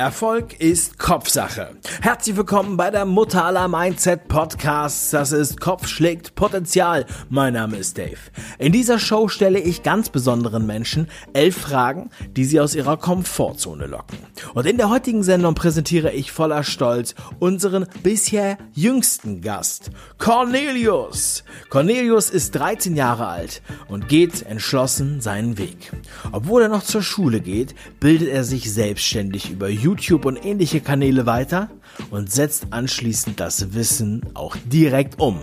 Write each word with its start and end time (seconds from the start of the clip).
Erfolg 0.00 0.58
ist 0.58 0.98
Kopfsache. 0.98 1.76
Herzlich 2.00 2.34
willkommen 2.34 2.78
bei 2.78 2.90
der 2.90 3.04
Mutter 3.04 3.44
aller 3.44 3.68
Mindset 3.68 4.28
Podcasts. 4.28 5.10
Das 5.10 5.30
ist 5.30 5.60
Kopf 5.60 5.86
schlägt 5.88 6.34
Potenzial. 6.34 7.04
Mein 7.28 7.52
Name 7.52 7.76
ist 7.76 7.98
Dave. 7.98 8.16
In 8.58 8.72
dieser 8.72 8.98
Show 8.98 9.28
stelle 9.28 9.58
ich 9.58 9.82
ganz 9.82 10.08
besonderen 10.08 10.66
Menschen 10.66 11.06
elf 11.34 11.54
Fragen, 11.54 12.08
die 12.34 12.46
sie 12.46 12.60
aus 12.60 12.74
ihrer 12.74 12.96
Komfortzone 12.96 13.88
locken. 13.88 14.16
Und 14.54 14.64
in 14.64 14.78
der 14.78 14.88
heutigen 14.88 15.22
Sendung 15.22 15.54
präsentiere 15.54 16.12
ich 16.12 16.32
voller 16.32 16.64
Stolz 16.64 17.14
unseren 17.38 17.84
bisher 18.02 18.56
jüngsten 18.72 19.42
Gast, 19.42 19.90
Cornelius. 20.16 21.44
Cornelius 21.68 22.30
ist 22.30 22.54
13 22.54 22.96
Jahre 22.96 23.26
alt 23.26 23.60
und 23.88 24.08
geht 24.08 24.46
entschlossen 24.46 25.20
seinen 25.20 25.58
Weg. 25.58 25.92
Obwohl 26.32 26.62
er 26.62 26.68
noch 26.70 26.84
zur 26.84 27.02
Schule 27.02 27.40
geht, 27.40 27.74
bildet 28.00 28.28
er 28.28 28.44
sich 28.44 28.72
selbstständig 28.72 29.50
über 29.50 29.68
YouTube 29.68 29.89
YouTube 29.90 30.24
und 30.24 30.44
ähnliche 30.44 30.80
Kanäle 30.80 31.26
weiter 31.26 31.68
und 32.10 32.30
setzt 32.30 32.68
anschließend 32.70 33.40
das 33.40 33.74
Wissen 33.74 34.22
auch 34.34 34.56
direkt 34.66 35.18
um. 35.18 35.40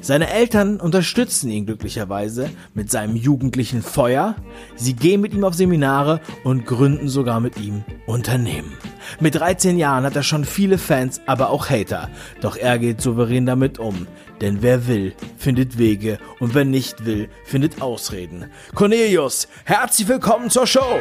Seine 0.00 0.30
Eltern 0.30 0.78
unterstützen 0.78 1.50
ihn 1.50 1.66
glücklicherweise 1.66 2.48
mit 2.74 2.92
seinem 2.92 3.16
jugendlichen 3.16 3.82
Feuer. 3.82 4.36
Sie 4.76 4.94
gehen 4.94 5.20
mit 5.20 5.34
ihm 5.34 5.42
auf 5.42 5.54
Seminare 5.54 6.20
und 6.44 6.64
gründen 6.64 7.08
sogar 7.08 7.40
mit 7.40 7.58
ihm 7.58 7.82
Unternehmen. 8.06 8.72
Mit 9.18 9.34
13 9.34 9.78
Jahren 9.78 10.04
hat 10.04 10.14
er 10.14 10.22
schon 10.22 10.44
viele 10.44 10.78
Fans, 10.78 11.20
aber 11.26 11.50
auch 11.50 11.68
Hater. 11.68 12.08
Doch 12.40 12.56
er 12.56 12.78
geht 12.78 13.00
souverän 13.00 13.46
damit 13.46 13.80
um. 13.80 14.06
Denn 14.40 14.62
wer 14.62 14.86
will, 14.86 15.14
findet 15.36 15.76
Wege 15.76 16.18
und 16.38 16.54
wer 16.54 16.64
nicht 16.64 17.04
will, 17.04 17.28
findet 17.44 17.82
Ausreden. 17.82 18.46
Cornelius, 18.76 19.48
herzlich 19.64 20.06
willkommen 20.06 20.50
zur 20.50 20.68
Show! 20.68 21.00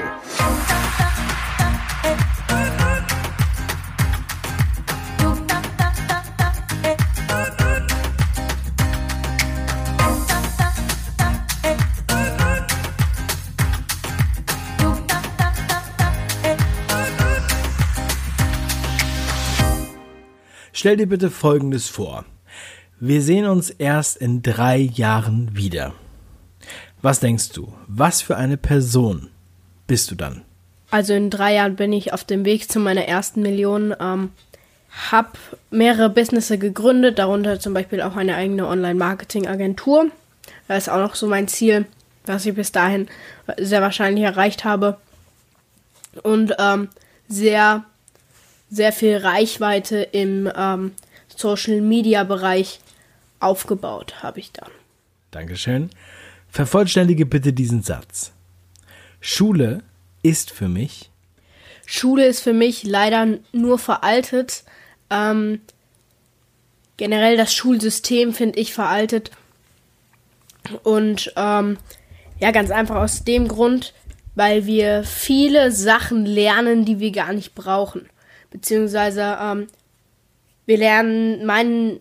Stell 20.88 20.96
dir 20.96 21.07
bitte 21.07 21.30
Folgendes 21.30 21.90
vor. 21.90 22.24
Wir 22.98 23.21
sehen 23.21 23.46
uns 23.46 23.70
erst 23.70 24.16
in 24.16 24.41
drei 24.41 24.77
Jahren 24.77 25.54
wieder. 25.54 25.94
Was 27.02 27.20
denkst 27.20 27.49
du? 27.49 27.74
Was 27.88 28.21
für 28.21 28.38
eine 28.38 28.55
Person 28.55 29.27
bist 29.85 30.10
du 30.10 30.16
dann? 30.16 30.44
Also 30.90 31.12
in 31.12 31.29
drei 31.29 31.55
Jahren 31.55 31.76
bin 31.76 31.91
ich 31.91 32.13
auf 32.13 32.24
dem 32.24 32.46
Weg 32.46 32.71
zu 32.71 32.79
meiner 32.79 33.04
ersten 33.04 33.41
Million. 33.41 33.94
Ähm, 33.99 34.29
hab 35.12 35.38
mehrere 35.71 36.10
Businesses 36.10 36.57
gegründet, 36.57 37.20
darunter 37.20 37.60
zum 37.60 37.74
Beispiel 37.74 38.01
auch 38.01 38.16
eine 38.16 38.35
eigene 38.35 38.66
Online-Marketing-Agentur. 38.66 40.10
Das 40.70 40.84
ist 40.84 40.90
auch 40.90 41.01
noch 41.01 41.16
so 41.16 41.27
mein 41.27 41.49
Ziel, 41.49 41.85
was 42.26 42.46
ich 42.46 42.55
bis 42.55 42.72
dahin 42.72 43.10
sehr 43.57 43.82
wahrscheinlich 43.82 44.24
erreicht 44.24 44.63
habe. 44.63 44.96
Und 46.24 46.55
ähm, 46.57 46.88
sehr 47.27 47.84
sehr 48.70 48.91
viel 48.91 49.18
Reichweite 49.18 49.98
im 49.98 50.51
ähm, 50.55 50.91
Social 51.35 51.82
Media 51.82 52.23
Bereich 52.23 52.79
aufgebaut 53.40 54.23
habe 54.23 54.40
ich 54.40 54.51
dann. 54.51 54.70
Dankeschön. 55.32 55.90
Vervollständige 56.49 57.26
bitte 57.26 57.54
diesen 57.54 57.84
Satz. 57.84 58.32
Schule 59.20 59.84
ist 60.23 60.51
für 60.51 60.68
mich. 60.68 61.12
Schule 61.85 62.26
ist 62.26 62.41
für 62.41 62.54
mich 62.54 62.84
leider 62.84 63.27
nur 63.51 63.79
veraltet. 63.79 64.63
Ähm, 65.09 65.62
generell 66.97 67.38
das 67.38 67.53
Schulsystem 67.53 68.34
finde 68.34 68.59
ich 68.59 68.73
veraltet. 68.73 69.31
Und 70.84 71.31
ähm, 71.35 71.78
ja, 72.39 72.51
ganz 72.51 72.72
einfach 72.72 72.97
aus 72.97 73.23
dem 73.23 73.47
Grund, 73.47 73.94
weil 74.35 74.66
wir 74.66 75.03
viele 75.03 75.72
Sachen 75.72 76.25
lernen, 76.25 76.85
die 76.85 76.99
wir 76.99 77.11
gar 77.11 77.34
nicht 77.34 77.55
brauchen 77.55 78.09
beziehungsweise 78.57 79.38
ähm, 79.41 79.68
wir 80.66 80.78
lernen, 80.78 81.45
meinen, 81.45 82.00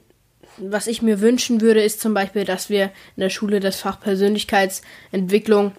was 0.56 0.86
ich 0.86 1.02
mir 1.02 1.20
wünschen 1.20 1.60
würde, 1.60 1.82
ist 1.82 2.00
zum 2.00 2.14
Beispiel, 2.14 2.44
dass 2.44 2.68
wir 2.70 2.86
in 3.16 3.20
der 3.20 3.30
Schule 3.30 3.60
das 3.60 3.80
Fach 3.80 4.00
Persönlichkeitsentwicklung 4.00 5.72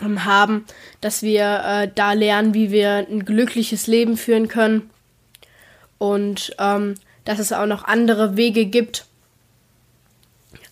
ähm, 0.00 0.24
haben, 0.24 0.64
dass 1.00 1.22
wir 1.22 1.62
äh, 1.64 1.90
da 1.94 2.12
lernen, 2.12 2.54
wie 2.54 2.70
wir 2.70 3.06
ein 3.08 3.24
glückliches 3.24 3.86
Leben 3.86 4.16
führen 4.16 4.48
können 4.48 4.90
und 5.98 6.54
ähm, 6.58 6.94
dass 7.24 7.38
es 7.38 7.52
auch 7.52 7.66
noch 7.66 7.84
andere 7.84 8.36
Wege 8.36 8.66
gibt 8.66 9.06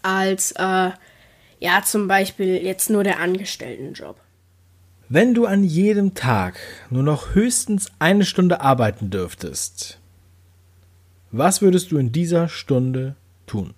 als 0.03 0.53
äh, 0.53 0.91
ja 1.61 1.83
zum 1.85 2.09
Beispiel 2.09 2.57
jetzt 2.57 2.91
nur 2.91 3.05
der 3.05 3.21
Angestelltenjob. 3.21 4.17
Wenn 5.13 5.35
du 5.35 5.45
an 5.45 5.65
jedem 5.65 6.15
Tag 6.15 6.61
nur 6.89 7.03
noch 7.03 7.35
höchstens 7.35 7.91
eine 7.99 8.25
Stunde 8.25 8.61
arbeiten 8.61 9.11
dürftest, 9.11 9.99
was 11.33 11.61
würdest 11.61 11.91
du 11.91 11.99
in 11.99 12.13
dieser 12.13 12.49
Stunde 12.49 13.17
tun? 13.45 13.75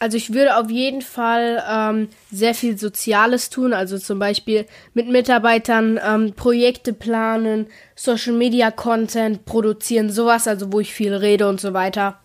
Also 0.00 0.16
ich 0.16 0.32
würde 0.32 0.56
auf 0.56 0.68
jeden 0.68 1.00
Fall 1.00 1.62
ähm, 1.70 2.08
sehr 2.32 2.56
viel 2.56 2.76
Soziales 2.76 3.50
tun, 3.50 3.72
also 3.72 3.98
zum 3.98 4.18
Beispiel 4.18 4.66
mit 4.94 5.08
Mitarbeitern 5.08 6.00
ähm, 6.04 6.32
Projekte 6.32 6.92
planen, 6.92 7.68
Social 7.94 8.32
Media 8.32 8.72
Content 8.72 9.44
produzieren, 9.44 10.10
sowas, 10.10 10.48
also 10.48 10.72
wo 10.72 10.80
ich 10.80 10.92
viel 10.92 11.14
rede 11.14 11.48
und 11.48 11.60
so 11.60 11.72
weiter. 11.72 12.18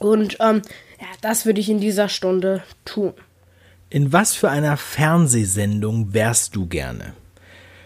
Und 0.00 0.38
ähm, 0.40 0.62
ja, 1.00 1.06
das 1.20 1.46
würde 1.46 1.60
ich 1.60 1.70
in 1.70 1.78
dieser 1.78 2.08
Stunde 2.08 2.64
tun. 2.84 3.14
In 3.92 4.10
was 4.10 4.34
für 4.34 4.48
einer 4.48 4.78
Fernsehsendung 4.78 6.14
wärst 6.14 6.56
du 6.56 6.66
gerne? 6.66 7.12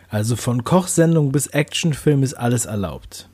Also 0.09 0.37
von 0.37 0.62
Kochsendung 0.62 1.33
bis 1.33 1.49
Actionfilm 1.49 2.22
ist 2.22 2.34
alles 2.34 2.65
erlaubt. 2.65 3.28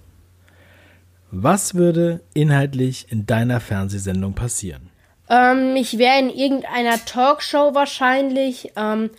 Was 1.30 1.74
würde 1.74 2.22
inhaltlich 2.32 3.08
in 3.10 3.26
deiner 3.26 3.60
Fernsehsendung 3.60 4.32
passieren? 4.32 4.88
Ähm, 5.28 5.76
ich 5.76 5.98
wäre 5.98 6.18
in 6.18 6.30
irgendeiner 6.30 6.96
Talkshow 7.04 7.74
wahrscheinlich. 7.74 8.72
Ähm, 8.74 9.10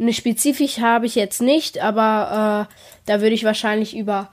eine 0.00 0.12
spezifisch 0.12 0.80
habe 0.80 1.06
ich 1.06 1.14
jetzt 1.14 1.40
nicht, 1.40 1.78
aber 1.78 2.66
äh, 2.68 2.74
da 3.06 3.20
würde 3.20 3.36
ich 3.36 3.44
wahrscheinlich 3.44 3.96
über 3.96 4.32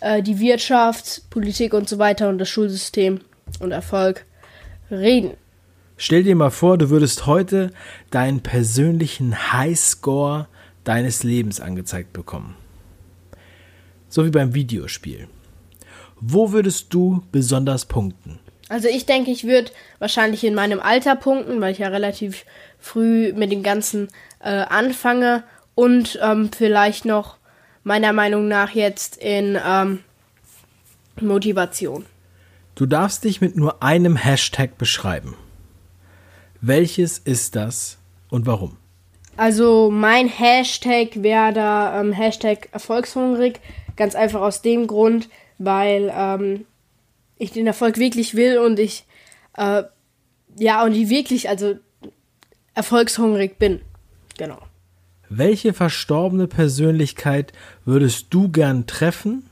äh, 0.00 0.22
die 0.22 0.38
Wirtschaft, 0.38 1.28
Politik 1.28 1.74
und 1.74 1.88
so 1.88 1.98
weiter 1.98 2.28
und 2.28 2.38
das 2.38 2.48
Schulsystem 2.48 3.20
und 3.58 3.72
Erfolg 3.72 4.26
reden. 4.92 5.32
Stell 6.00 6.22
dir 6.22 6.36
mal 6.36 6.50
vor, 6.50 6.78
du 6.78 6.90
würdest 6.90 7.26
heute 7.26 7.72
deinen 8.10 8.40
persönlichen 8.40 9.52
Highscore 9.52 10.46
deines 10.84 11.24
Lebens 11.24 11.60
angezeigt 11.60 12.12
bekommen. 12.12 12.54
So 14.08 14.24
wie 14.24 14.30
beim 14.30 14.54
Videospiel. 14.54 15.26
Wo 16.20 16.52
würdest 16.52 16.94
du 16.94 17.24
besonders 17.32 17.84
punkten? 17.84 18.38
Also 18.68 18.86
ich 18.86 19.06
denke, 19.06 19.32
ich 19.32 19.42
würde 19.42 19.72
wahrscheinlich 19.98 20.44
in 20.44 20.54
meinem 20.54 20.78
Alter 20.78 21.16
punkten, 21.16 21.60
weil 21.60 21.72
ich 21.72 21.78
ja 21.78 21.88
relativ 21.88 22.44
früh 22.78 23.32
mit 23.32 23.50
dem 23.50 23.64
Ganzen 23.64 24.06
äh, 24.38 24.50
anfange 24.50 25.42
und 25.74 26.16
ähm, 26.22 26.50
vielleicht 26.56 27.06
noch 27.06 27.38
meiner 27.82 28.12
Meinung 28.12 28.46
nach 28.46 28.70
jetzt 28.70 29.16
in 29.16 29.58
ähm, 29.66 30.04
Motivation. 31.20 32.06
Du 32.76 32.86
darfst 32.86 33.24
dich 33.24 33.40
mit 33.40 33.56
nur 33.56 33.82
einem 33.82 34.14
Hashtag 34.14 34.78
beschreiben. 34.78 35.34
Welches 36.60 37.18
ist 37.18 37.56
das 37.56 37.98
und 38.30 38.46
warum? 38.46 38.76
Also 39.36 39.90
mein 39.90 40.28
Hashtag 40.28 41.22
wäre 41.22 41.52
da 41.52 42.00
ähm, 42.00 42.12
Hashtag 42.12 42.68
erfolgshungrig. 42.72 43.60
Ganz 43.96 44.14
einfach 44.14 44.40
aus 44.40 44.62
dem 44.62 44.88
Grund, 44.88 45.28
weil 45.58 46.12
ähm, 46.14 46.64
ich 47.36 47.52
den 47.52 47.66
Erfolg 47.66 47.98
wirklich 47.98 48.34
will 48.34 48.58
und 48.58 48.78
ich 48.78 49.04
äh, 49.56 49.84
ja 50.56 50.84
und 50.84 50.92
ich 50.92 51.08
wirklich 51.08 51.48
also 51.48 51.76
erfolgshungrig 52.74 53.58
bin. 53.58 53.80
Genau. 54.36 54.58
Welche 55.28 55.74
verstorbene 55.74 56.48
Persönlichkeit 56.48 57.52
würdest 57.84 58.28
du 58.30 58.48
gern 58.48 58.86
treffen 58.86 59.48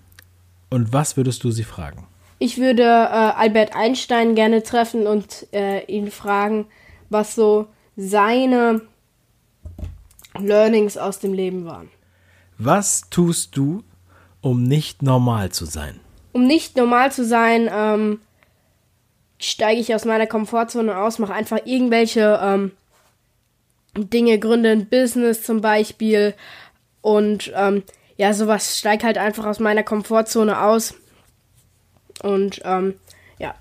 und 0.70 0.92
was 0.92 1.16
würdest 1.16 1.44
du 1.44 1.50
sie 1.50 1.64
fragen? 1.64 2.08
Ich 2.38 2.58
würde 2.58 2.82
äh, 2.82 2.86
Albert 2.86 3.74
Einstein 3.74 4.34
gerne 4.34 4.62
treffen 4.62 5.06
und 5.06 5.46
äh, 5.52 5.84
ihn 5.84 6.10
fragen, 6.10 6.66
was 7.10 7.34
so 7.34 7.68
seine 7.96 8.82
Learnings 10.38 10.96
aus 10.96 11.18
dem 11.18 11.32
Leben 11.32 11.64
waren. 11.64 11.88
Was 12.58 13.08
tust 13.10 13.56
du, 13.56 13.82
um 14.40 14.62
nicht 14.62 15.02
normal 15.02 15.50
zu 15.50 15.64
sein? 15.64 16.00
Um 16.32 16.46
nicht 16.46 16.76
normal 16.76 17.12
zu 17.12 17.24
sein, 17.24 17.68
ähm, 17.72 18.20
steige 19.38 19.80
ich 19.80 19.94
aus 19.94 20.04
meiner 20.04 20.26
Komfortzone 20.26 20.96
aus, 20.96 21.18
mache 21.18 21.32
einfach 21.32 21.60
irgendwelche 21.64 22.38
ähm, 22.42 22.72
Dinge, 23.96 24.38
gründe 24.38 24.70
ein 24.70 24.88
Business 24.88 25.42
zum 25.42 25.60
Beispiel 25.60 26.34
und 27.00 27.52
ähm, 27.54 27.82
ja, 28.16 28.32
sowas 28.32 28.78
steigt 28.78 29.04
halt 29.04 29.18
einfach 29.18 29.44
aus 29.46 29.60
meiner 29.60 29.82
Komfortzone 29.82 30.60
aus. 30.60 30.94
Und 32.22 32.62
ähm, 32.64 32.94
ja. 33.38 33.54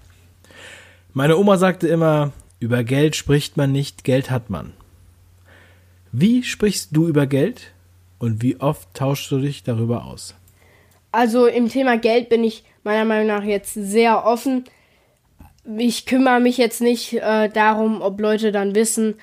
Meine 1.13 1.37
Oma 1.37 1.57
sagte 1.57 1.87
immer, 1.87 2.31
über 2.65 2.83
Geld 2.83 3.15
spricht 3.15 3.57
man 3.57 3.71
nicht, 3.71 4.03
Geld 4.03 4.31
hat 4.31 4.49
man. 4.49 4.73
Wie 6.11 6.41
sprichst 6.41 6.89
du 6.93 7.07
über 7.07 7.27
Geld 7.27 7.73
und 8.17 8.41
wie 8.41 8.59
oft 8.59 8.91
tauschst 8.95 9.29
du 9.29 9.37
dich 9.37 9.61
darüber 9.61 10.05
aus? 10.05 10.33
Also 11.11 11.45
im 11.45 11.69
Thema 11.69 11.99
Geld 11.99 12.27
bin 12.27 12.43
ich 12.43 12.63
meiner 12.83 13.05
Meinung 13.05 13.27
nach 13.27 13.43
jetzt 13.43 13.75
sehr 13.75 14.25
offen. 14.25 14.63
Ich 15.77 16.07
kümmere 16.07 16.39
mich 16.39 16.57
jetzt 16.57 16.81
nicht 16.81 17.13
äh, 17.13 17.49
darum, 17.49 18.01
ob 18.01 18.19
Leute 18.19 18.51
dann 18.51 18.73
wissen, 18.73 19.13